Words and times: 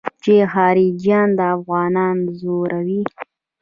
چې 0.23 0.35
خارجيان 0.53 1.29
افغانان 1.53 2.17
ځوروي. 2.39 3.01